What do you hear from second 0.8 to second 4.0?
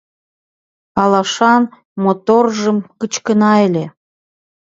Алашан моторжым кычкена ыле.